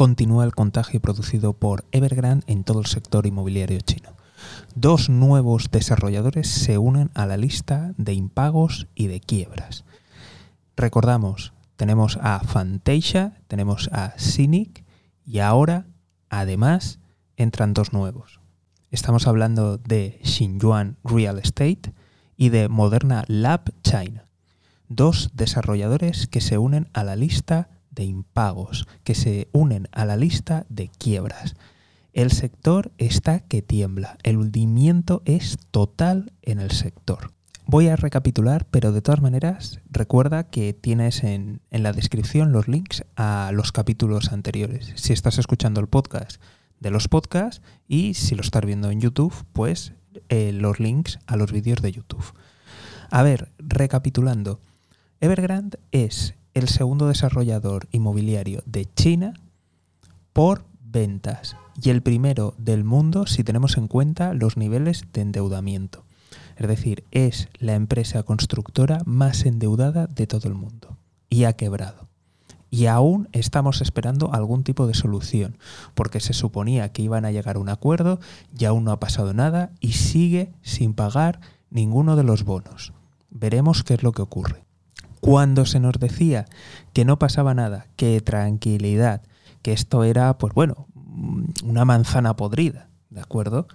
[0.00, 4.16] continúa el contagio producido por Evergrande en todo el sector inmobiliario chino.
[4.74, 9.84] Dos nuevos desarrolladores se unen a la lista de impagos y de quiebras.
[10.74, 14.86] Recordamos, tenemos a Fantasia, tenemos a Cynic
[15.26, 15.84] y ahora,
[16.30, 16.98] además,
[17.36, 18.40] entran dos nuevos.
[18.90, 21.92] Estamos hablando de Xinjuan Real Estate
[22.38, 24.24] y de Moderna Lab China.
[24.88, 30.16] Dos desarrolladores que se unen a la lista de impagos, que se unen a la
[30.16, 31.56] lista de quiebras.
[32.12, 37.32] El sector está que tiembla, el hundimiento es total en el sector.
[37.66, 43.04] Voy a recapitular, pero de todas maneras recuerda que tienes en, la descripción los links
[43.14, 44.92] a los capítulos anteriores.
[44.96, 46.40] Si estás escuchando el podcast,
[46.80, 49.92] de los podcasts y si lo estás viendo en YouTube, pues
[50.28, 52.34] eh, los links a los vídeos de YouTube.
[53.10, 54.60] A ver, recapitulando,
[55.20, 59.34] Evergrande es el segundo desarrollador inmobiliario de China
[60.32, 66.04] por ventas y el primero del mundo si tenemos en cuenta los niveles de endeudamiento.
[66.56, 70.98] Es decir, es la empresa constructora más endeudada de todo el mundo
[71.30, 72.08] y ha quebrado.
[72.70, 75.56] Y aún estamos esperando algún tipo de solución,
[75.94, 78.20] porque se suponía que iban a llegar a un acuerdo
[78.56, 82.92] y aún no ha pasado nada y sigue sin pagar ninguno de los bonos.
[83.30, 84.69] Veremos qué es lo que ocurre.
[85.20, 86.46] Cuando se nos decía
[86.92, 89.22] que no pasaba nada, que tranquilidad,
[89.62, 90.86] que esto era, pues bueno,
[91.64, 93.66] una manzana podrida, ¿de acuerdo?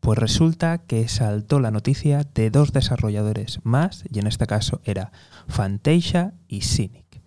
[0.00, 5.12] Pues resulta que saltó la noticia de dos desarrolladores más, y en este caso era
[5.46, 7.20] Fantasia y Cynic.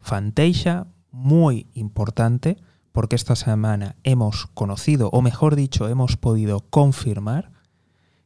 [0.00, 2.56] Fantasia, muy importante,
[2.92, 7.50] porque esta semana hemos conocido, o mejor dicho, hemos podido confirmar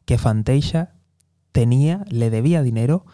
[0.04, 0.92] que Fantasia
[1.52, 3.06] tenía, le debía dinero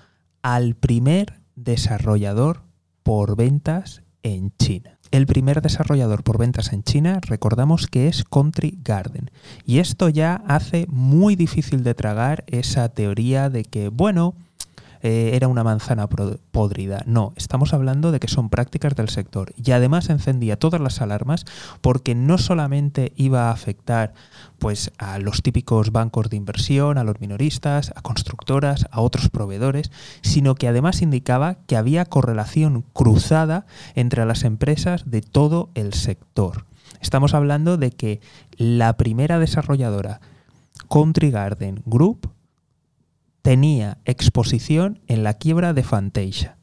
[0.42, 2.62] al primer desarrollador
[3.02, 4.98] por ventas en China.
[5.10, 9.30] El primer desarrollador por ventas en China, recordamos que es Country Garden.
[9.64, 14.34] Y esto ya hace muy difícil de tragar esa teoría de que, bueno,
[15.06, 17.02] eh, era una manzana podrida.
[17.04, 19.52] No, estamos hablando de que son prácticas del sector.
[19.62, 21.44] Y además encendía todas las alarmas
[21.82, 24.14] porque no solamente iba a afectar
[24.58, 29.92] pues, a los típicos bancos de inversión, a los minoristas, a constructoras, a otros proveedores,
[30.22, 36.64] sino que además indicaba que había correlación cruzada entre las empresas de todo el sector.
[37.02, 38.22] Estamos hablando de que
[38.56, 40.22] la primera desarrolladora,
[40.88, 42.30] Country Garden Group,
[43.44, 46.56] tenía exposición en la quiebra de Fantasia.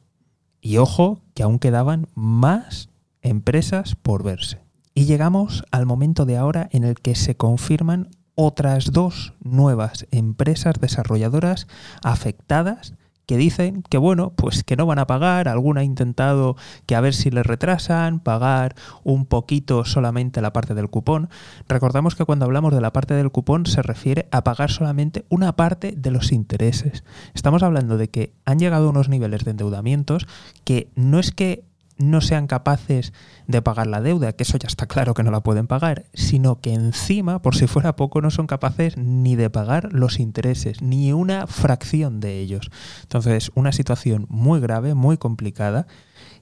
[0.60, 2.88] Y ojo, que aún quedaban más
[3.20, 4.58] empresas por verse.
[4.92, 10.74] Y llegamos al momento de ahora en el que se confirman otras dos nuevas empresas
[10.80, 11.68] desarrolladoras
[12.02, 12.94] afectadas
[13.26, 16.56] que dicen que bueno, pues que no van a pagar, alguna ha intentado
[16.86, 18.74] que a ver si les retrasan, pagar
[19.04, 21.28] un poquito solamente la parte del cupón.
[21.68, 25.56] Recordamos que cuando hablamos de la parte del cupón se refiere a pagar solamente una
[25.56, 27.04] parte de los intereses.
[27.34, 30.26] Estamos hablando de que han llegado a unos niveles de endeudamientos
[30.64, 31.64] que no es que
[32.02, 33.12] no sean capaces
[33.46, 36.60] de pagar la deuda, que eso ya está claro que no la pueden pagar, sino
[36.60, 41.12] que encima, por si fuera poco, no son capaces ni de pagar los intereses, ni
[41.12, 42.70] una fracción de ellos.
[43.02, 45.86] Entonces, una situación muy grave, muy complicada,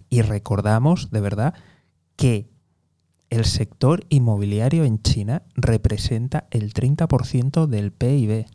[0.09, 1.54] y recordamos, de verdad,
[2.16, 2.50] que
[3.31, 8.47] el sector inmobiliario en China representa el 30% del PIB,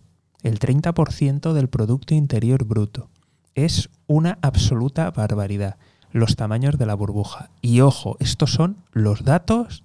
[0.43, 3.09] el 30% del Producto Interior Bruto.
[3.55, 5.77] Es una absoluta barbaridad
[6.15, 7.49] los tamaños de la burbuja.
[7.61, 9.83] Y ojo, estos son los datos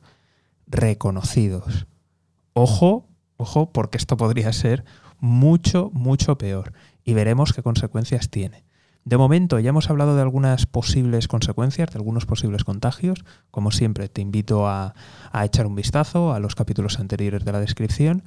[0.69, 1.89] reconocidos.
[2.53, 4.85] Ojo, ojo, porque esto podría ser
[5.19, 6.73] mucho, mucho peor.
[7.03, 8.63] Y veremos qué consecuencias tiene.
[9.05, 13.25] De momento ya hemos hablado de algunas posibles consecuencias, de algunos posibles contagios.
[13.51, 14.95] Como siempre, te invito a,
[15.43, 18.23] echar un vistazo a los capítulos anteriores de la descripción.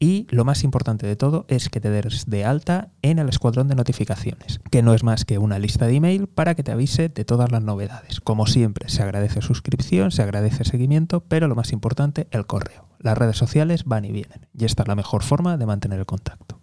[0.00, 3.68] Y lo más importante de todo es que te des de alta en el escuadrón
[3.68, 7.08] de notificaciones, que no es más que una lista de email para que te avise
[7.10, 8.20] de todas las novedades.
[8.20, 12.88] Como siempre, se agradece suscripción, se agradece seguimiento, pero lo más importante, el correo.
[12.98, 16.06] Las redes sociales van y vienen, y esta es la mejor forma de mantener el
[16.06, 16.60] contacto.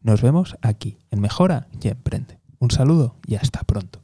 [0.00, 2.35] Nos vemos aquí, en Mejora y Emprende.
[2.58, 4.00] Un saludo y hasta pronto.